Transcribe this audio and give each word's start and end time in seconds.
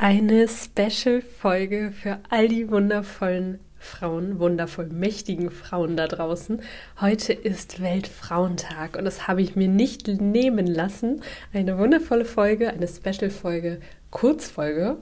Eine 0.00 0.46
Special-Folge 0.46 1.90
für 1.90 2.20
all 2.30 2.46
die 2.46 2.70
wundervollen 2.70 3.58
Frauen, 3.80 4.38
wundervoll 4.38 4.86
mächtigen 4.86 5.50
Frauen 5.50 5.96
da 5.96 6.06
draußen. 6.06 6.62
Heute 7.00 7.32
ist 7.32 7.82
Weltfrauentag 7.82 8.96
und 8.96 9.04
das 9.04 9.26
habe 9.26 9.42
ich 9.42 9.56
mir 9.56 9.66
nicht 9.66 10.06
nehmen 10.06 10.68
lassen, 10.68 11.22
eine 11.52 11.78
wundervolle 11.78 12.24
Folge, 12.24 12.70
eine 12.70 12.86
Special-Folge, 12.86 13.80
Kurzfolge 14.12 14.98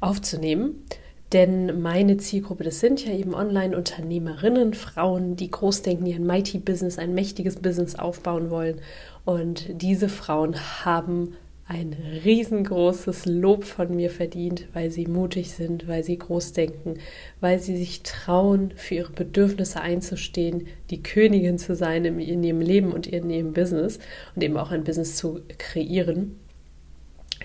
aufzunehmen. 0.00 0.86
Denn 1.32 1.80
meine 1.80 2.16
Zielgruppe, 2.16 2.64
das 2.64 2.80
sind 2.80 3.06
ja 3.06 3.12
eben 3.12 3.36
Online-Unternehmerinnen, 3.36 4.74
Frauen, 4.74 5.36
die 5.36 5.52
groß 5.52 5.82
denken, 5.82 6.04
die 6.04 6.14
ein 6.14 6.26
Mighty 6.26 6.58
Business, 6.58 6.98
ein 6.98 7.14
mächtiges 7.14 7.60
Business 7.60 7.94
aufbauen 7.94 8.50
wollen. 8.50 8.80
Und 9.24 9.80
diese 9.80 10.08
Frauen 10.08 10.56
haben 10.84 11.36
ein 11.72 11.96
riesengroßes 12.24 13.24
Lob 13.24 13.64
von 13.64 13.94
mir 13.96 14.10
verdient, 14.10 14.68
weil 14.74 14.90
sie 14.90 15.06
mutig 15.06 15.52
sind, 15.52 15.88
weil 15.88 16.04
sie 16.04 16.18
groß 16.18 16.52
denken, 16.52 16.98
weil 17.40 17.58
sie 17.60 17.76
sich 17.76 18.02
trauen, 18.02 18.74
für 18.76 18.96
ihre 18.96 19.12
Bedürfnisse 19.12 19.80
einzustehen, 19.80 20.66
die 20.90 21.02
Königin 21.02 21.58
zu 21.58 21.74
sein 21.74 22.04
in 22.04 22.44
ihrem 22.44 22.60
Leben 22.60 22.92
und 22.92 23.06
in 23.06 23.30
ihrem 23.30 23.54
Business 23.54 23.98
und 24.34 24.44
eben 24.44 24.58
auch 24.58 24.70
ein 24.70 24.84
Business 24.84 25.16
zu 25.16 25.40
kreieren, 25.56 26.38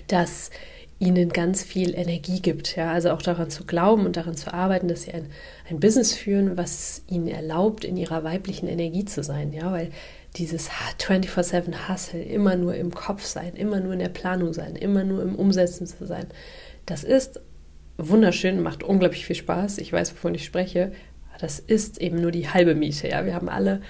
das 0.08 0.52
ihnen 1.00 1.30
ganz 1.30 1.64
viel 1.64 1.96
Energie 1.96 2.42
gibt. 2.42 2.76
Ja, 2.76 2.92
also 2.92 3.12
auch 3.12 3.22
daran 3.22 3.50
zu 3.50 3.66
glauben 3.66 4.06
und 4.06 4.18
daran 4.18 4.36
zu 4.36 4.54
arbeiten, 4.54 4.88
dass 4.88 5.04
sie 5.04 5.14
ein, 5.14 5.28
ein 5.70 5.80
Business 5.80 6.14
führen, 6.14 6.58
was 6.58 7.04
ihnen 7.08 7.28
erlaubt, 7.28 7.86
in 7.86 7.98
ihrer 7.98 8.24
weiblichen 8.24 8.68
Energie 8.68 9.06
zu 9.06 9.24
sein. 9.24 9.54
Ja, 9.54 9.72
weil 9.72 9.92
dieses 10.36 10.70
24-7 10.70 11.90
Hustle, 11.90 12.22
immer 12.22 12.56
nur 12.56 12.76
im 12.76 12.94
Kopf 12.94 13.24
sein, 13.24 13.56
immer 13.56 13.80
nur 13.80 13.94
in 13.94 14.00
der 14.00 14.10
Planung 14.10 14.54
sein, 14.54 14.76
immer 14.76 15.04
nur 15.04 15.22
im 15.22 15.36
Umsetzen 15.36 15.88
zu 15.88 16.06
sein, 16.06 16.28
das 16.86 17.04
ist 17.04 17.42
wunderschön, 17.98 18.62
macht 18.62 18.84
unglaublich 18.84 19.26
viel 19.26 19.36
Spaß. 19.36 19.80
Ich 19.80 19.92
weiß, 19.92 20.14
wovon 20.14 20.36
ich 20.36 20.46
spreche. 20.46 20.92
Das 21.40 21.60
ist 21.60 22.00
eben 22.00 22.22
nur 22.22 22.32
die 22.32 22.50
halbe 22.50 22.76
Miete. 22.76 23.08
Ja, 23.08 23.26
wir 23.26 23.36
haben 23.36 23.50
alle 23.50 23.82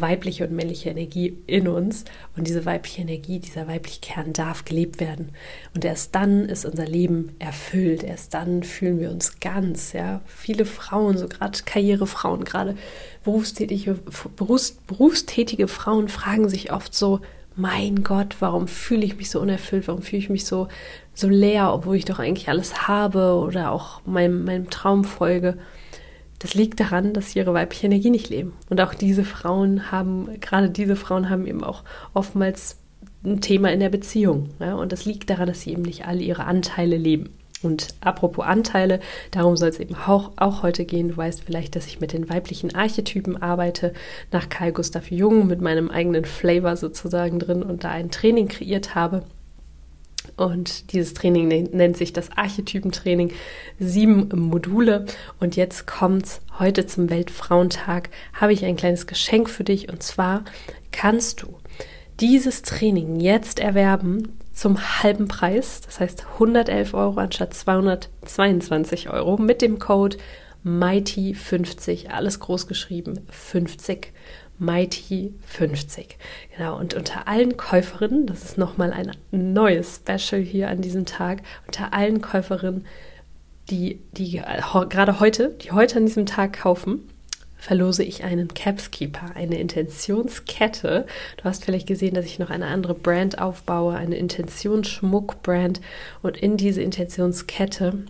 weibliche 0.00 0.46
und 0.46 0.52
männliche 0.52 0.90
Energie 0.90 1.38
in 1.46 1.68
uns. 1.68 2.04
Und 2.36 2.46
diese 2.46 2.64
weibliche 2.64 3.02
Energie, 3.02 3.38
dieser 3.38 3.66
weibliche 3.68 4.00
Kern 4.00 4.32
darf 4.32 4.64
gelebt 4.64 5.00
werden. 5.00 5.30
Und 5.74 5.84
erst 5.84 6.14
dann 6.14 6.44
ist 6.44 6.64
unser 6.64 6.86
Leben 6.86 7.32
erfüllt. 7.38 8.02
Erst 8.02 8.34
dann 8.34 8.62
fühlen 8.62 9.00
wir 9.00 9.10
uns 9.10 9.40
ganz. 9.40 9.92
Ja, 9.92 10.20
viele 10.26 10.64
Frauen, 10.64 11.18
so 11.18 11.28
gerade 11.28 11.58
Karrierefrauen, 11.64 12.44
gerade 12.44 12.76
berufstätige, 13.24 13.98
Berufs, 14.36 14.78
berufstätige 14.86 15.68
Frauen 15.68 16.08
fragen 16.08 16.48
sich 16.48 16.72
oft 16.72 16.94
so, 16.94 17.20
mein 17.58 18.04
Gott, 18.04 18.36
warum 18.38 18.68
fühle 18.68 19.04
ich 19.04 19.16
mich 19.16 19.30
so 19.30 19.40
unerfüllt? 19.40 19.88
Warum 19.88 20.02
fühle 20.02 20.20
ich 20.20 20.30
mich 20.30 20.46
so, 20.46 20.68
so 21.12 21.28
leer, 21.28 21.74
obwohl 21.74 21.96
ich 21.96 22.04
doch 22.04 22.20
eigentlich 22.20 22.48
alles 22.48 22.86
habe 22.86 23.34
oder 23.34 23.72
auch 23.72 24.00
meinem, 24.06 24.44
meinem 24.44 24.70
Traum 24.70 25.02
folge? 25.02 25.58
Das 26.38 26.54
liegt 26.54 26.80
daran, 26.80 27.12
dass 27.14 27.32
sie 27.32 27.40
ihre 27.40 27.54
weibliche 27.54 27.86
Energie 27.86 28.10
nicht 28.10 28.28
leben. 28.28 28.52
Und 28.70 28.80
auch 28.80 28.94
diese 28.94 29.24
Frauen 29.24 29.90
haben, 29.90 30.40
gerade 30.40 30.70
diese 30.70 30.96
Frauen 30.96 31.30
haben 31.30 31.46
eben 31.46 31.64
auch 31.64 31.82
oftmals 32.14 32.78
ein 33.24 33.40
Thema 33.40 33.72
in 33.72 33.80
der 33.80 33.88
Beziehung. 33.88 34.50
Ja? 34.60 34.74
Und 34.74 34.92
das 34.92 35.04
liegt 35.04 35.30
daran, 35.30 35.48
dass 35.48 35.62
sie 35.62 35.72
eben 35.72 35.82
nicht 35.82 36.06
alle 36.06 36.22
ihre 36.22 36.44
Anteile 36.44 36.96
leben. 36.96 37.30
Und 37.62 37.88
apropos 38.00 38.44
Anteile, 38.44 39.00
darum 39.32 39.56
soll 39.56 39.70
es 39.70 39.80
eben 39.80 39.96
auch, 39.96 40.30
auch 40.36 40.62
heute 40.62 40.84
gehen. 40.84 41.08
Du 41.08 41.16
weißt 41.16 41.42
vielleicht, 41.42 41.74
dass 41.74 41.86
ich 41.86 42.00
mit 42.00 42.12
den 42.12 42.28
weiblichen 42.28 42.74
Archetypen 42.74 43.42
arbeite, 43.42 43.92
nach 44.30 44.48
Karl 44.48 44.72
Gustav 44.72 45.10
Jung 45.10 45.48
mit 45.48 45.60
meinem 45.60 45.90
eigenen 45.90 46.24
Flavor 46.24 46.76
sozusagen 46.76 47.40
drin 47.40 47.64
und 47.64 47.82
da 47.82 47.90
ein 47.90 48.12
Training 48.12 48.46
kreiert 48.46 48.94
habe. 48.94 49.24
Und 50.36 50.92
dieses 50.92 51.14
Training 51.14 51.48
nennt 51.48 51.96
sich 51.96 52.12
das 52.12 52.30
Archetypentraining. 52.36 53.32
Sieben 53.78 54.28
Module. 54.34 55.06
Und 55.40 55.56
jetzt 55.56 55.86
kommt's 55.86 56.40
heute 56.58 56.86
zum 56.86 57.10
Weltfrauentag. 57.10 58.10
Habe 58.32 58.52
ich 58.52 58.64
ein 58.64 58.76
kleines 58.76 59.06
Geschenk 59.06 59.48
für 59.50 59.64
dich. 59.64 59.88
Und 59.88 60.02
zwar 60.02 60.44
kannst 60.92 61.42
du 61.42 61.58
dieses 62.20 62.62
Training 62.62 63.20
jetzt 63.20 63.60
erwerben 63.60 64.38
zum 64.52 64.78
halben 65.02 65.28
Preis. 65.28 65.80
Das 65.82 66.00
heißt 66.00 66.26
111 66.34 66.94
Euro 66.94 67.20
anstatt 67.20 67.54
222 67.54 69.10
Euro 69.10 69.36
mit 69.36 69.62
dem 69.62 69.78
Code 69.78 70.16
Mighty50. 70.64 72.08
Alles 72.08 72.40
groß 72.40 72.66
geschrieben. 72.66 73.20
50. 73.30 74.12
Mighty 74.58 75.34
50. 75.46 76.16
Genau, 76.56 76.78
und 76.78 76.94
unter 76.94 77.28
allen 77.28 77.56
Käuferinnen, 77.56 78.26
das 78.26 78.44
ist 78.44 78.58
nochmal 78.58 78.92
ein 78.92 79.12
neues 79.30 80.00
Special 80.04 80.42
hier 80.42 80.68
an 80.68 80.80
diesem 80.80 81.06
Tag, 81.06 81.42
unter 81.66 81.92
allen 81.92 82.20
Käuferinnen, 82.20 82.84
die, 83.70 84.00
die 84.12 84.42
gerade 84.88 85.20
heute, 85.20 85.56
die 85.60 85.72
heute 85.72 85.98
an 85.98 86.06
diesem 86.06 86.26
Tag 86.26 86.54
kaufen, 86.54 87.08
verlose 87.58 88.02
ich 88.02 88.24
einen 88.24 88.48
Capskeeper, 88.48 89.34
eine 89.34 89.58
Intentionskette. 89.58 91.06
Du 91.36 91.44
hast 91.44 91.64
vielleicht 91.64 91.86
gesehen, 91.86 92.14
dass 92.14 92.24
ich 92.24 92.38
noch 92.38 92.50
eine 92.50 92.66
andere 92.66 92.94
Brand 92.94 93.40
aufbaue, 93.40 93.96
eine 93.96 94.16
Intentionsschmuck-Brand. 94.16 95.80
Und 96.22 96.36
in 96.36 96.56
diese 96.56 96.80
Intentionskette 96.80 98.04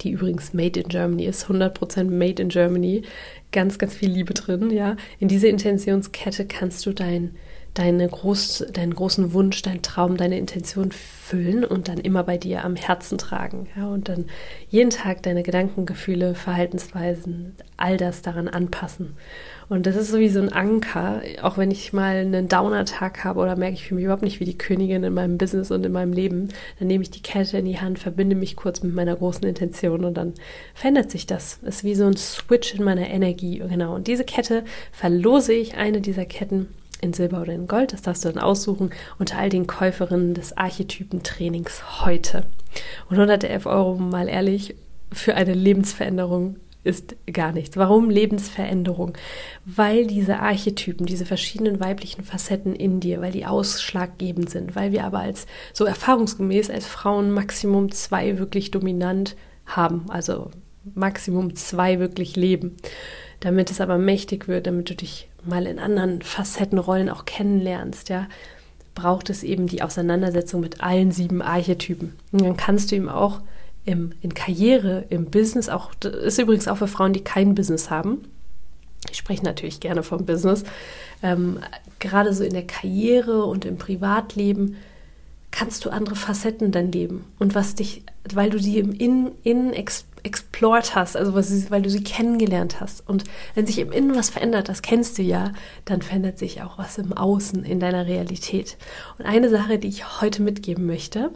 die 0.00 0.12
übrigens 0.12 0.52
made 0.52 0.80
in 0.80 0.88
Germany 0.88 1.24
ist, 1.24 1.46
100% 1.46 2.04
made 2.04 2.42
in 2.42 2.48
Germany, 2.48 3.02
ganz, 3.52 3.78
ganz 3.78 3.94
viel 3.94 4.10
Liebe 4.10 4.34
drin, 4.34 4.70
ja. 4.70 4.96
In 5.18 5.28
diese 5.28 5.48
Intentionskette 5.48 6.46
kannst 6.46 6.84
du 6.86 6.92
dein, 6.92 7.34
deine 7.74 8.08
groß, 8.08 8.66
deinen 8.72 8.94
großen 8.94 9.32
Wunsch, 9.32 9.62
deinen 9.62 9.82
Traum, 9.82 10.16
deine 10.16 10.38
Intention 10.38 10.90
füllen 10.90 11.64
und 11.64 11.88
dann 11.88 11.98
immer 11.98 12.24
bei 12.24 12.36
dir 12.36 12.64
am 12.64 12.74
Herzen 12.76 13.18
tragen, 13.18 13.68
ja. 13.76 13.86
Und 13.86 14.08
dann 14.08 14.26
jeden 14.68 14.90
Tag 14.90 15.22
deine 15.22 15.42
Gedanken, 15.42 15.86
Gefühle, 15.86 16.34
Verhaltensweisen, 16.34 17.54
all 17.76 17.96
das 17.96 18.22
daran 18.22 18.48
anpassen. 18.48 19.14
Und 19.68 19.86
das 19.86 19.96
ist 19.96 20.10
so 20.10 20.18
wie 20.18 20.30
so 20.30 20.40
ein 20.40 20.52
Anker, 20.52 21.20
auch 21.42 21.58
wenn 21.58 21.70
ich 21.70 21.92
mal 21.92 22.16
einen 22.16 22.48
Downer-Tag 22.48 23.24
habe 23.24 23.40
oder 23.40 23.54
merke, 23.54 23.74
ich 23.74 23.84
fühle 23.84 23.96
mich 23.96 24.04
überhaupt 24.04 24.22
nicht 24.22 24.40
wie 24.40 24.46
die 24.46 24.56
Königin 24.56 25.04
in 25.04 25.12
meinem 25.12 25.36
Business 25.36 25.70
und 25.70 25.84
in 25.84 25.92
meinem 25.92 26.12
Leben, 26.12 26.48
dann 26.78 26.88
nehme 26.88 27.02
ich 27.02 27.10
die 27.10 27.22
Kette 27.22 27.58
in 27.58 27.66
die 27.66 27.78
Hand, 27.78 27.98
verbinde 27.98 28.34
mich 28.34 28.56
kurz 28.56 28.82
mit 28.82 28.94
meiner 28.94 29.14
großen 29.14 29.44
Intention 29.44 30.04
und 30.04 30.14
dann 30.16 30.32
verändert 30.74 31.10
sich 31.10 31.26
das. 31.26 31.58
Es 31.62 31.76
ist 31.76 31.84
wie 31.84 31.94
so 31.94 32.06
ein 32.06 32.16
Switch 32.16 32.74
in 32.74 32.82
meiner 32.82 33.08
Energie. 33.08 33.58
Genau. 33.58 33.94
Und 33.94 34.06
diese 34.06 34.24
Kette 34.24 34.64
verlose 34.90 35.52
ich, 35.52 35.76
eine 35.76 36.00
dieser 36.00 36.24
Ketten 36.24 36.68
in 37.00 37.12
Silber 37.12 37.42
oder 37.42 37.52
in 37.52 37.68
Gold, 37.68 37.92
das 37.92 38.02
darfst 38.02 38.24
du 38.24 38.28
dann 38.30 38.42
aussuchen, 38.42 38.90
unter 39.18 39.38
all 39.38 39.48
den 39.48 39.66
Käuferinnen 39.66 40.34
des 40.34 40.56
Archetypentrainings 40.56 42.04
heute. 42.04 42.44
Und 43.08 43.16
111 43.16 43.66
Euro, 43.66 43.96
mal 43.96 44.28
ehrlich, 44.28 44.74
für 45.12 45.34
eine 45.34 45.54
Lebensveränderung 45.54 46.56
ist 46.84 47.16
gar 47.32 47.52
nichts. 47.52 47.76
Warum 47.76 48.08
Lebensveränderung? 48.08 49.12
Weil 49.64 50.06
diese 50.06 50.38
Archetypen, 50.38 51.06
diese 51.06 51.26
verschiedenen 51.26 51.80
weiblichen 51.80 52.24
Facetten 52.24 52.74
in 52.74 53.00
dir, 53.00 53.20
weil 53.20 53.32
die 53.32 53.46
ausschlaggebend 53.46 54.48
sind, 54.48 54.74
weil 54.74 54.92
wir 54.92 55.04
aber 55.04 55.18
als 55.18 55.46
so 55.72 55.84
erfahrungsgemäß 55.84 56.70
als 56.70 56.86
Frauen 56.86 57.30
Maximum 57.30 57.92
zwei 57.92 58.38
wirklich 58.38 58.70
dominant 58.70 59.36
haben, 59.66 60.06
also 60.08 60.50
Maximum 60.94 61.56
zwei 61.56 61.98
wirklich 61.98 62.36
leben. 62.36 62.76
Damit 63.40 63.70
es 63.70 63.80
aber 63.80 63.98
mächtig 63.98 64.48
wird, 64.48 64.66
damit 64.66 64.90
du 64.90 64.94
dich 64.94 65.28
mal 65.44 65.66
in 65.66 65.78
anderen 65.78 66.22
Facettenrollen 66.22 67.08
auch 67.08 67.24
kennenlernst, 67.24 68.08
ja, 68.08 68.26
braucht 68.94 69.30
es 69.30 69.44
eben 69.44 69.68
die 69.68 69.82
Auseinandersetzung 69.82 70.60
mit 70.60 70.82
allen 70.82 71.12
sieben 71.12 71.40
Archetypen. 71.40 72.16
Und 72.32 72.42
dann 72.42 72.56
kannst 72.56 72.90
du 72.90 72.96
ihm 72.96 73.08
auch 73.08 73.40
im, 73.84 74.12
in 74.22 74.34
Karriere, 74.34 75.04
im 75.08 75.26
Business, 75.26 75.68
auch 75.68 75.94
das 76.00 76.14
ist 76.14 76.38
übrigens 76.38 76.68
auch 76.68 76.78
für 76.78 76.88
Frauen, 76.88 77.12
die 77.12 77.22
kein 77.22 77.54
Business 77.54 77.90
haben. 77.90 78.24
Ich 79.10 79.18
spreche 79.18 79.44
natürlich 79.44 79.80
gerne 79.80 80.02
vom 80.02 80.26
Business. 80.26 80.64
Ähm, 81.22 81.60
gerade 82.00 82.34
so 82.34 82.42
in 82.44 82.52
der 82.52 82.66
Karriere 82.66 83.44
und 83.44 83.64
im 83.64 83.78
Privatleben 83.78 84.76
kannst 85.50 85.84
du 85.84 85.90
andere 85.90 86.16
Facetten 86.16 86.72
dann 86.72 86.92
leben. 86.92 87.24
Und 87.38 87.54
was 87.54 87.74
dich, 87.74 88.02
weil 88.34 88.50
du 88.50 88.58
sie 88.58 88.78
im 88.78 88.92
Innen, 88.92 89.30
Innen 89.44 89.72
explored 90.22 90.94
hast, 90.94 91.16
also 91.16 91.34
was, 91.34 91.70
weil 91.70 91.82
du 91.82 91.90
sie 91.90 92.02
kennengelernt 92.02 92.80
hast. 92.80 93.08
Und 93.08 93.24
wenn 93.54 93.66
sich 93.66 93.78
im 93.78 93.92
Innen 93.92 94.14
was 94.14 94.30
verändert, 94.30 94.68
das 94.68 94.82
kennst 94.82 95.18
du 95.18 95.22
ja, 95.22 95.52
dann 95.84 96.02
verändert 96.02 96.38
sich 96.38 96.62
auch 96.62 96.78
was 96.78 96.98
im 96.98 97.12
Außen, 97.12 97.64
in 97.64 97.80
deiner 97.80 98.06
Realität. 98.06 98.76
Und 99.18 99.26
eine 99.26 99.50
Sache, 99.50 99.78
die 99.78 99.88
ich 99.88 100.20
heute 100.20 100.42
mitgeben 100.42 100.86
möchte, 100.86 101.30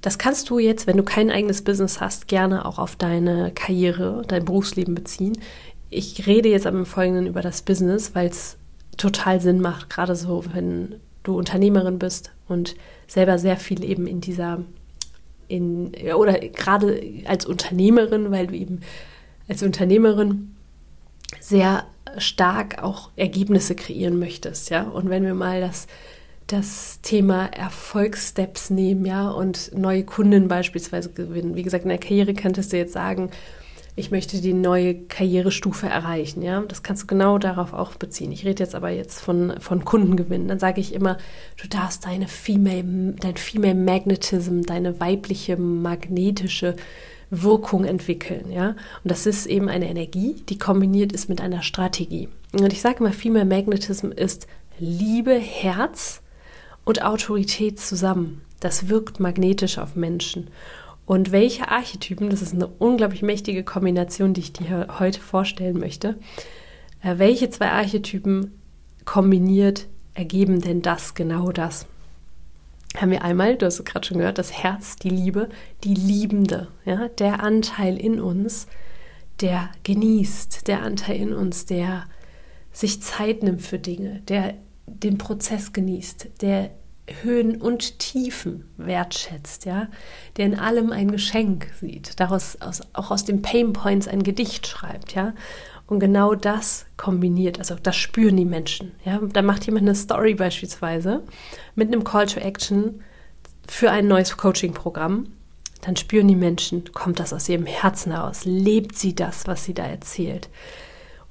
das 0.00 0.18
kannst 0.18 0.48
du 0.48 0.58
jetzt, 0.58 0.86
wenn 0.86 0.96
du 0.96 1.02
kein 1.02 1.30
eigenes 1.30 1.62
Business 1.62 2.00
hast, 2.00 2.26
gerne 2.26 2.64
auch 2.64 2.78
auf 2.78 2.96
deine 2.96 3.52
Karriere, 3.52 4.22
dein 4.26 4.44
Berufsleben 4.44 4.94
beziehen. 4.94 5.38
Ich 5.90 6.26
rede 6.26 6.48
jetzt 6.48 6.66
aber 6.66 6.78
im 6.78 6.86
Folgenden 6.86 7.26
über 7.26 7.42
das 7.42 7.62
Business, 7.62 8.14
weil 8.14 8.28
es 8.28 8.56
total 8.96 9.40
Sinn 9.40 9.60
macht, 9.60 9.90
gerade 9.90 10.14
so, 10.14 10.44
wenn 10.52 10.96
du 11.22 11.36
Unternehmerin 11.36 11.98
bist 11.98 12.32
und 12.48 12.76
selber 13.06 13.38
sehr 13.38 13.56
viel 13.56 13.84
eben 13.84 14.06
in 14.06 14.20
dieser, 14.20 14.60
in, 15.50 15.92
oder 16.14 16.38
gerade 16.38 17.02
als 17.26 17.44
Unternehmerin, 17.44 18.30
weil 18.30 18.46
du 18.46 18.54
eben 18.54 18.80
als 19.48 19.62
Unternehmerin 19.62 20.54
sehr 21.40 21.84
stark 22.18 22.82
auch 22.82 23.10
Ergebnisse 23.16 23.74
kreieren 23.74 24.18
möchtest, 24.18 24.70
ja. 24.70 24.82
Und 24.82 25.10
wenn 25.10 25.24
wir 25.24 25.34
mal 25.34 25.60
das 25.60 25.86
das 26.52 27.00
Thema 27.02 27.46
Erfolgssteps 27.46 28.70
nehmen, 28.70 29.04
ja, 29.04 29.30
und 29.30 29.70
neue 29.76 30.04
Kunden 30.04 30.48
beispielsweise 30.48 31.10
gewinnen. 31.12 31.54
Wie 31.54 31.62
gesagt, 31.62 31.84
in 31.84 31.90
der 31.90 31.98
Karriere 31.98 32.34
könntest 32.34 32.72
du 32.72 32.76
jetzt 32.76 32.92
sagen, 32.92 33.30
ich 33.96 34.10
möchte 34.10 34.40
die 34.40 34.52
neue 34.52 34.94
Karrierestufe 34.94 35.86
erreichen, 35.86 36.42
ja. 36.42 36.60
Das 36.60 36.82
kannst 36.82 37.02
du 37.02 37.06
genau 37.06 37.38
darauf 37.38 37.72
auch 37.72 37.94
beziehen. 37.94 38.32
Ich 38.32 38.44
rede 38.44 38.62
jetzt 38.62 38.74
aber 38.74 38.90
jetzt 38.90 39.20
von, 39.20 39.54
von 39.60 39.84
Kundengewinn. 39.84 40.48
Dann 40.48 40.58
sage 40.58 40.80
ich 40.80 40.94
immer, 40.94 41.18
du 41.60 41.68
darfst 41.68 42.06
deine 42.06 42.28
Female, 42.28 43.14
dein 43.20 43.36
Female 43.36 43.74
Magnetism, 43.74 44.62
deine 44.62 45.00
weibliche 45.00 45.56
magnetische 45.56 46.76
Wirkung 47.30 47.84
entwickeln, 47.84 48.50
ja. 48.50 48.70
Und 48.70 49.10
das 49.10 49.26
ist 49.26 49.46
eben 49.46 49.68
eine 49.68 49.88
Energie, 49.88 50.36
die 50.48 50.58
kombiniert 50.58 51.12
ist 51.12 51.28
mit 51.28 51.40
einer 51.40 51.62
Strategie. 51.62 52.28
Und 52.52 52.72
ich 52.72 52.80
sage 52.80 52.98
immer, 52.98 53.12
Female 53.12 53.44
Magnetism 53.44 54.10
ist 54.10 54.48
Liebe, 54.78 55.34
Herz 55.34 56.22
und 56.84 57.02
Autorität 57.02 57.78
zusammen. 57.78 58.42
Das 58.58 58.88
wirkt 58.88 59.20
magnetisch 59.20 59.78
auf 59.78 59.94
Menschen. 59.94 60.48
Und 61.10 61.32
welche 61.32 61.66
Archetypen, 61.66 62.30
das 62.30 62.40
ist 62.40 62.54
eine 62.54 62.68
unglaublich 62.68 63.22
mächtige 63.22 63.64
Kombination, 63.64 64.32
die 64.32 64.42
ich 64.42 64.52
dir 64.52 64.86
heute 65.00 65.18
vorstellen 65.18 65.76
möchte, 65.76 66.16
äh, 67.02 67.18
welche 67.18 67.50
zwei 67.50 67.68
Archetypen 67.68 68.52
kombiniert 69.06 69.88
ergeben 70.14 70.60
denn 70.60 70.82
das, 70.82 71.14
genau 71.14 71.50
das? 71.50 71.88
Haben 72.96 73.10
wir 73.10 73.24
einmal, 73.24 73.56
du 73.56 73.66
hast 73.66 73.80
es 73.80 73.84
gerade 73.84 74.06
schon 74.06 74.18
gehört, 74.18 74.38
das 74.38 74.52
Herz, 74.52 74.94
die 74.94 75.08
Liebe, 75.08 75.48
die 75.82 75.94
Liebende, 75.94 76.68
ja, 76.84 77.08
der 77.08 77.42
Anteil 77.42 77.96
in 77.96 78.20
uns, 78.20 78.68
der 79.40 79.68
genießt, 79.82 80.68
der 80.68 80.82
Anteil 80.82 81.16
in 81.16 81.32
uns, 81.32 81.66
der 81.66 82.04
sich 82.70 83.02
Zeit 83.02 83.42
nimmt 83.42 83.62
für 83.62 83.80
Dinge, 83.80 84.22
der 84.28 84.54
den 84.86 85.18
Prozess 85.18 85.72
genießt, 85.72 86.40
der 86.40 86.70
Höhen 87.22 87.60
und 87.60 87.98
Tiefen 87.98 88.68
wertschätzt, 88.76 89.64
ja, 89.64 89.88
der 90.36 90.46
in 90.46 90.58
allem 90.58 90.92
ein 90.92 91.10
Geschenk 91.10 91.68
sieht, 91.80 92.18
daraus 92.20 92.60
aus, 92.60 92.80
auch 92.92 93.10
aus 93.10 93.24
den 93.24 93.42
Pain 93.42 93.72
Points 93.72 94.08
ein 94.08 94.22
Gedicht 94.22 94.66
schreibt, 94.66 95.14
ja. 95.14 95.34
Und 95.86 95.98
genau 95.98 96.36
das 96.36 96.86
kombiniert, 96.96 97.58
also 97.58 97.74
das 97.74 97.96
spüren 97.96 98.36
die 98.36 98.44
Menschen, 98.44 98.92
ja. 99.04 99.20
Da 99.32 99.42
macht 99.42 99.66
jemand 99.66 99.82
eine 99.82 99.94
Story 99.94 100.34
beispielsweise 100.34 101.22
mit 101.74 101.88
einem 101.88 102.04
Call 102.04 102.26
to 102.26 102.40
Action 102.40 103.02
für 103.66 103.90
ein 103.90 104.08
neues 104.08 104.36
Coaching-Programm, 104.36 105.28
dann 105.82 105.96
spüren 105.96 106.28
die 106.28 106.36
Menschen, 106.36 106.92
kommt 106.92 107.20
das 107.20 107.32
aus 107.32 107.48
ihrem 107.48 107.66
Herzen 107.66 108.12
heraus, 108.12 108.44
lebt 108.44 108.96
sie 108.96 109.14
das, 109.14 109.46
was 109.46 109.64
sie 109.64 109.74
da 109.74 109.84
erzählt 109.84 110.48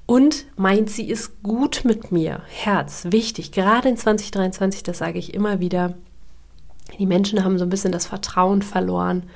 und 0.09 0.45
meint, 0.55 0.89
sie 0.89 1.07
ist 1.07 1.43
gut 1.43 1.81
mit 1.83 2.11
mir. 2.11 2.41
Herz, 2.47 3.05
wichtig. 3.11 3.51
Gerade 3.51 3.89
in 3.89 3.95
2023, 3.95 4.81
das 4.81 4.97
sage 4.97 5.19
ich 5.19 5.35
immer 5.35 5.59
wieder. 5.59 5.93
Die 6.97 7.05
Menschen 7.05 7.43
haben 7.43 7.59
so 7.59 7.63
ein 7.63 7.69
bisschen 7.69 7.91
das 7.91 8.07
Vertrauen 8.07 8.63
verloren 8.63 9.29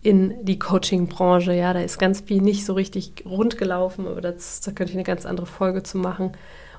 in 0.00 0.32
die 0.44 0.60
Coaching-Branche. 0.60 1.54
Ja, 1.54 1.72
da 1.72 1.80
ist 1.80 1.98
ganz 1.98 2.20
viel 2.20 2.40
nicht 2.40 2.64
so 2.64 2.74
richtig 2.74 3.24
rund 3.26 3.58
gelaufen, 3.58 4.06
aber 4.06 4.20
das, 4.20 4.60
da 4.60 4.70
könnte 4.70 4.92
ich 4.92 4.96
eine 4.96 5.02
ganz 5.02 5.26
andere 5.26 5.46
Folge 5.46 5.82
zu 5.82 5.98
machen. 5.98 6.30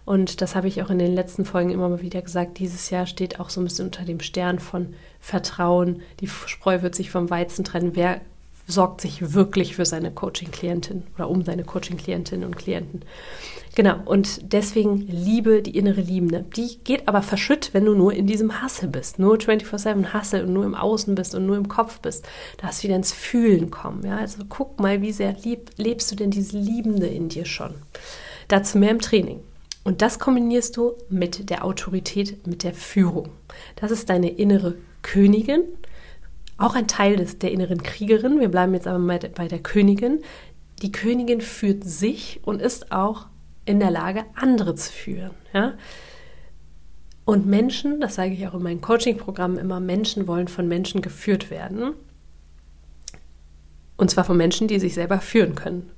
Und 0.05 0.39
das 0.39 0.55
habe 0.55 0.69
ich 0.69 0.81
auch 0.81 0.89
in 0.89 0.99
den 0.99 1.13
letzten 1.13 1.43
Folgen 1.43 1.71
immer 1.71 1.89
mal 1.89 2.01
wieder 2.01 2.21
gesagt. 2.21 2.59
Dieses 2.59 2.91
Jahr 2.91 3.05
steht 3.07 3.41
auch 3.41 3.49
so 3.49 3.59
ein 3.59 3.65
bisschen 3.65 3.87
unter 3.87 4.05
dem 4.05 4.21
Stern 4.21 4.59
von 4.59 4.93
Vertrauen. 5.19 6.01
Die 6.21 6.29
Spreu 6.29 6.81
wird 6.81 6.95
sich 6.95 7.11
vom 7.11 7.29
Weizen 7.29 7.65
trennen. 7.65 7.91
Wer 7.93 8.21
sorgt 8.67 9.01
sich 9.01 9.33
wirklich 9.33 9.75
für 9.75 9.85
seine 9.85 10.11
Coaching-Klientin 10.11 11.03
oder 11.15 11.29
um 11.29 11.43
seine 11.43 11.63
Coaching-Klientinnen 11.63 12.45
und 12.45 12.57
Klienten. 12.57 13.03
Genau, 13.75 13.97
und 14.05 14.53
deswegen 14.53 14.99
Liebe, 15.07 15.63
die 15.63 15.75
innere 15.75 16.01
Liebende. 16.01 16.45
Die 16.55 16.77
geht 16.83 17.07
aber 17.07 17.23
verschütt, 17.23 17.71
wenn 17.73 17.85
du 17.85 17.95
nur 17.95 18.13
in 18.13 18.27
diesem 18.27 18.61
Hassel 18.61 18.87
bist, 18.87 19.17
nur 19.17 19.35
24-7 19.37 20.13
Hassel 20.13 20.45
und 20.45 20.53
nur 20.53 20.63
im 20.63 20.75
Außen 20.75 21.15
bist 21.15 21.33
und 21.33 21.47
nur 21.47 21.57
im 21.57 21.67
Kopf 21.67 21.99
bist. 21.99 22.25
Da 22.57 22.67
hast 22.67 22.81
du 22.81 22.87
wieder 22.87 22.95
ins 22.95 23.11
Fühlen 23.11 23.71
kommen. 23.71 24.05
Ja? 24.05 24.17
Also 24.17 24.43
guck 24.47 24.79
mal, 24.79 25.01
wie 25.01 25.11
sehr 25.11 25.33
lieb, 25.43 25.71
lebst 25.77 26.11
du 26.11 26.15
denn 26.15 26.29
diese 26.29 26.57
Liebende 26.57 27.07
in 27.07 27.29
dir 27.29 27.45
schon. 27.45 27.73
Dazu 28.47 28.77
mehr 28.77 28.91
im 28.91 29.01
Training. 29.01 29.39
Und 29.83 30.01
das 30.01 30.19
kombinierst 30.19 30.77
du 30.77 30.93
mit 31.09 31.49
der 31.49 31.65
Autorität, 31.65 32.47
mit 32.47 32.63
der 32.63 32.73
Führung. 32.73 33.29
Das 33.75 33.91
ist 33.91 34.09
deine 34.09 34.29
innere 34.29 34.75
Königin, 35.01 35.63
auch 36.63 36.75
ein 36.75 36.87
Teil 36.87 37.15
des, 37.15 37.39
der 37.39 37.51
inneren 37.51 37.83
Kriegerin. 37.83 38.39
Wir 38.39 38.49
bleiben 38.49 38.73
jetzt 38.73 38.87
aber 38.87 38.99
mal 38.99 39.19
bei 39.35 39.47
der 39.47 39.59
Königin. 39.59 40.21
Die 40.81 40.91
Königin 40.91 41.41
führt 41.41 41.83
sich 41.83 42.41
und 42.43 42.61
ist 42.61 42.91
auch 42.91 43.27
in 43.65 43.79
der 43.79 43.91
Lage, 43.91 44.25
andere 44.35 44.75
zu 44.75 44.91
führen. 44.91 45.31
Ja? 45.53 45.73
Und 47.25 47.45
Menschen, 47.45 48.01
das 48.01 48.15
sage 48.15 48.33
ich 48.33 48.47
auch 48.47 48.53
in 48.53 48.63
meinen 48.63 48.81
Coaching-Programmen 48.81 49.57
immer, 49.57 49.79
Menschen 49.79 50.27
wollen 50.27 50.47
von 50.47 50.67
Menschen 50.67 51.01
geführt 51.01 51.49
werden. 51.49 51.93
Und 53.95 54.11
zwar 54.11 54.25
von 54.25 54.35
Menschen, 54.35 54.67
die 54.67 54.79
sich 54.79 54.93
selber 54.93 55.21
führen 55.21 55.55
können 55.55 55.92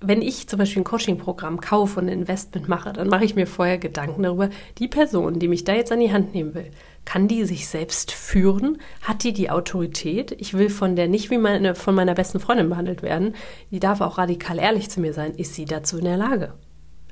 wenn 0.00 0.22
ich 0.22 0.48
zum 0.48 0.58
Beispiel 0.58 0.80
ein 0.80 0.84
Coaching-Programm 0.84 1.60
kaufe 1.60 2.00
und 2.00 2.06
ein 2.06 2.20
Investment 2.20 2.68
mache, 2.68 2.92
dann 2.92 3.08
mache 3.08 3.24
ich 3.24 3.34
mir 3.34 3.46
vorher 3.46 3.76
Gedanken 3.76 4.22
darüber, 4.22 4.48
die 4.78 4.88
Person, 4.88 5.38
die 5.38 5.48
mich 5.48 5.64
da 5.64 5.74
jetzt 5.74 5.92
an 5.92 6.00
die 6.00 6.12
Hand 6.12 6.34
nehmen 6.34 6.54
will, 6.54 6.70
kann 7.04 7.28
die 7.28 7.44
sich 7.44 7.68
selbst 7.68 8.12
führen? 8.12 8.78
Hat 9.02 9.24
die 9.24 9.32
die 9.32 9.50
Autorität? 9.50 10.32
Ich 10.38 10.54
will 10.54 10.70
von 10.70 10.96
der 10.96 11.08
nicht 11.08 11.30
wie 11.30 11.38
meine, 11.38 11.74
von 11.74 11.94
meiner 11.94 12.14
besten 12.14 12.40
Freundin 12.40 12.70
behandelt 12.70 13.02
werden. 13.02 13.34
Die 13.70 13.80
darf 13.80 14.00
auch 14.00 14.16
radikal 14.16 14.58
ehrlich 14.58 14.90
zu 14.90 15.00
mir 15.00 15.12
sein. 15.12 15.34
Ist 15.34 15.54
sie 15.54 15.64
dazu 15.66 15.98
in 15.98 16.04
der 16.04 16.16
Lage? 16.16 16.54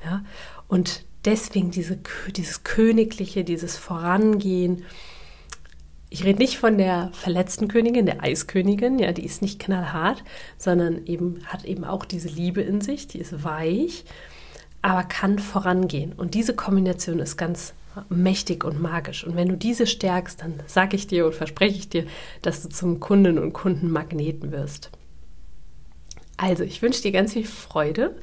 Ja? 0.04 0.22
Und 0.66 1.04
deswegen 1.24 1.70
diese, 1.70 1.98
dieses 2.34 2.64
Königliche, 2.64 3.44
dieses 3.44 3.76
Vorangehen, 3.76 4.84
ich 6.10 6.24
rede 6.24 6.38
nicht 6.38 6.58
von 6.58 6.78
der 6.78 7.10
verletzten 7.12 7.68
Königin, 7.68 8.06
der 8.06 8.22
Eiskönigin, 8.22 8.98
ja, 8.98 9.12
die 9.12 9.24
ist 9.24 9.42
nicht 9.42 9.58
knallhart, 9.58 10.24
sondern 10.56 11.04
eben 11.06 11.40
hat 11.46 11.64
eben 11.64 11.84
auch 11.84 12.04
diese 12.04 12.28
Liebe 12.28 12.62
in 12.62 12.80
sich, 12.80 13.08
die 13.08 13.18
ist 13.18 13.44
weich, 13.44 14.04
aber 14.80 15.04
kann 15.04 15.38
vorangehen. 15.38 16.12
Und 16.14 16.34
diese 16.34 16.54
Kombination 16.54 17.18
ist 17.18 17.36
ganz 17.36 17.74
mächtig 18.08 18.64
und 18.64 18.80
magisch. 18.80 19.24
Und 19.24 19.36
wenn 19.36 19.48
du 19.48 19.56
diese 19.56 19.86
stärkst, 19.86 20.40
dann 20.40 20.62
sage 20.66 20.96
ich 20.96 21.06
dir 21.06 21.26
und 21.26 21.34
verspreche 21.34 21.76
ich 21.76 21.88
dir, 21.88 22.06
dass 22.42 22.62
du 22.62 22.68
zum 22.68 23.00
Kunden 23.00 23.38
und 23.38 23.52
Kundenmagneten 23.52 24.52
wirst. 24.52 24.90
Also, 26.36 26.62
ich 26.62 26.80
wünsche 26.82 27.02
dir 27.02 27.12
ganz 27.12 27.32
viel 27.32 27.44
Freude 27.44 28.16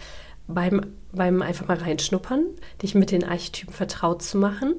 beim, 0.48 0.94
beim 1.12 1.42
einfach 1.42 1.68
mal 1.68 1.78
reinschnuppern, 1.78 2.46
dich 2.81 2.96
mit 2.96 3.12
den 3.12 3.24
Archetypen 3.24 3.74
vertraut 3.74 4.24
zu 4.24 4.38
machen. 4.38 4.76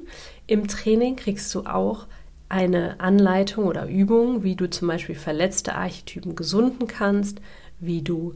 Im 0.47 0.67
Training 0.67 1.15
kriegst 1.15 1.53
du 1.53 1.65
auch 1.65 2.07
eine 2.49 2.99
Anleitung 2.99 3.65
oder 3.65 3.87
Übung, 3.87 4.43
wie 4.43 4.55
du 4.55 4.69
zum 4.69 4.87
Beispiel 4.87 5.15
verletzte 5.15 5.75
Archetypen 5.75 6.35
gesunden 6.35 6.87
kannst, 6.87 7.41
wie 7.79 8.01
du 8.01 8.35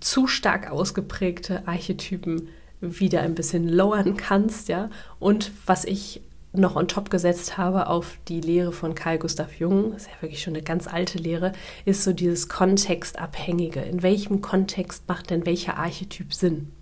zu 0.00 0.26
stark 0.26 0.70
ausgeprägte 0.70 1.66
Archetypen 1.66 2.48
wieder 2.80 3.20
ein 3.20 3.34
bisschen 3.34 3.68
lowern 3.68 4.16
kannst, 4.16 4.68
ja. 4.68 4.90
Und 5.18 5.52
was 5.66 5.84
ich 5.84 6.22
noch 6.52 6.76
on 6.76 6.88
top 6.88 7.10
gesetzt 7.10 7.56
habe 7.56 7.86
auf 7.86 8.18
die 8.28 8.40
Lehre 8.40 8.72
von 8.72 8.94
Carl 8.94 9.18
Gustav 9.18 9.54
Jung, 9.58 9.92
das 9.92 10.02
ist 10.02 10.08
ja 10.08 10.22
wirklich 10.22 10.42
schon 10.42 10.54
eine 10.54 10.62
ganz 10.62 10.86
alte 10.86 11.18
Lehre, 11.18 11.52
ist 11.84 12.04
so 12.04 12.12
dieses 12.12 12.48
Kontextabhängige. 12.48 13.80
In 13.80 14.02
welchem 14.02 14.42
Kontext 14.42 15.08
macht 15.08 15.30
denn 15.30 15.46
welcher 15.46 15.78
Archetyp 15.78 16.34
Sinn? 16.34 16.72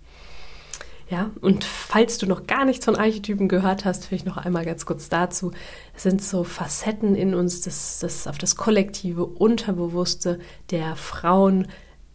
Ja, 1.11 1.29
und 1.41 1.65
falls 1.65 2.19
du 2.19 2.25
noch 2.25 2.47
gar 2.47 2.63
nichts 2.63 2.85
von 2.85 2.95
Archetypen 2.95 3.49
gehört 3.49 3.83
hast, 3.83 4.05
vielleicht 4.05 4.25
noch 4.25 4.37
einmal 4.37 4.63
ganz 4.63 4.85
kurz 4.85 5.09
dazu. 5.09 5.51
Es 5.93 6.03
sind 6.03 6.23
so 6.23 6.45
Facetten 6.45 7.15
in 7.15 7.35
uns, 7.35 7.59
das, 7.59 7.99
das 7.99 8.27
auf 8.27 8.37
das 8.37 8.55
kollektive, 8.55 9.25
unterbewusste 9.25 10.39
der 10.69 10.95
Frauen 10.95 11.67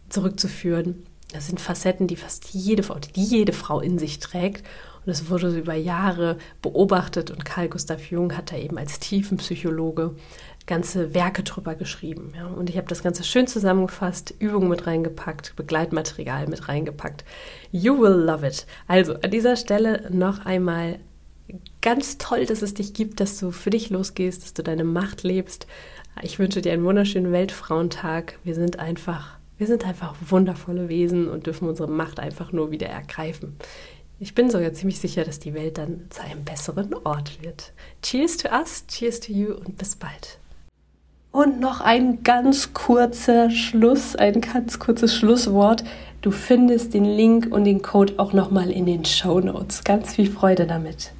zurückzuführen. 0.09 1.03
Das 1.31 1.45
sind 1.45 1.61
Facetten, 1.61 2.07
die 2.07 2.15
fast 2.15 2.49
jede 2.53 2.81
Frau, 2.81 2.97
die 2.97 3.23
jede 3.23 3.53
Frau 3.53 3.81
in 3.81 3.99
sich 3.99 4.17
trägt. 4.17 4.65
Und 5.05 5.11
es 5.11 5.29
wurde 5.29 5.55
über 5.55 5.75
Jahre 5.75 6.39
beobachtet 6.63 7.29
und 7.29 7.45
Carl 7.45 7.69
Gustav 7.69 8.09
Jung 8.09 8.35
hat 8.35 8.51
da 8.51 8.57
eben 8.57 8.79
als 8.79 8.99
Tiefenpsychologe 8.99 10.15
ganze 10.67 11.13
Werke 11.13 11.43
drüber 11.43 11.73
geschrieben. 11.73 12.33
Ja. 12.35 12.45
Und 12.45 12.69
ich 12.69 12.77
habe 12.77 12.87
das 12.87 13.01
Ganze 13.01 13.23
schön 13.23 13.47
zusammengefasst, 13.47 14.35
Übungen 14.37 14.67
mit 14.67 14.85
reingepackt, 14.85 15.55
Begleitmaterial 15.55 16.47
mit 16.47 16.67
reingepackt. 16.67 17.23
You 17.71 17.99
will 17.99 18.11
love 18.11 18.45
it. 18.45 18.67
Also 18.85 19.15
an 19.15 19.31
dieser 19.31 19.55
Stelle 19.55 20.07
noch 20.11 20.45
einmal 20.45 20.99
ganz 21.81 22.17
toll, 22.17 22.45
dass 22.45 22.61
es 22.61 22.73
dich 22.73 22.93
gibt, 22.93 23.19
dass 23.21 23.39
du 23.39 23.51
für 23.51 23.69
dich 23.69 23.89
losgehst, 23.89 24.43
dass 24.43 24.53
du 24.53 24.61
deine 24.61 24.83
Macht 24.83 25.23
lebst. 25.23 25.65
Ich 26.21 26.37
wünsche 26.37 26.61
dir 26.61 26.73
einen 26.73 26.83
wunderschönen 26.83 27.31
Weltfrauentag. 27.31 28.37
Wir 28.43 28.53
sind 28.53 28.79
einfach, 28.79 29.37
wir 29.57 29.67
sind 29.67 29.85
einfach 29.85 30.15
wundervolle 30.27 30.89
Wesen 30.89 31.29
und 31.29 31.45
dürfen 31.45 31.69
unsere 31.69 31.89
Macht 31.89 32.19
einfach 32.19 32.51
nur 32.51 32.71
wieder 32.71 32.87
ergreifen. 32.87 33.55
Ich 34.19 34.33
bin 34.33 34.49
sogar 34.49 34.73
ziemlich 34.73 34.99
sicher, 34.99 35.23
dass 35.23 35.39
die 35.39 35.53
Welt 35.53 35.77
dann 35.77 36.07
zu 36.09 36.23
einem 36.23 36.43
besseren 36.43 36.93
Ort 37.05 37.41
wird. 37.43 37.71
Cheers 38.01 38.37
to 38.37 38.49
us, 38.49 38.85
cheers 38.87 39.19
to 39.19 39.31
you 39.31 39.53
und 39.53 39.77
bis 39.77 39.95
bald. 39.95 40.39
Und 41.31 41.59
noch 41.59 41.81
ein 41.81 42.23
ganz 42.23 42.73
kurzer 42.73 43.49
Schluss, 43.51 44.15
ein 44.15 44.41
ganz 44.41 44.79
kurzes 44.79 45.13
Schlusswort. 45.13 45.83
Du 46.21 46.31
findest 46.31 46.93
den 46.93 47.05
Link 47.05 47.47
und 47.51 47.65
den 47.65 47.81
Code 47.81 48.13
auch 48.17 48.33
nochmal 48.33 48.71
in 48.71 48.85
den 48.85 49.05
Show 49.05 49.39
Notes. 49.39 49.83
Ganz 49.83 50.15
viel 50.15 50.29
Freude 50.29 50.65
damit. 50.65 51.11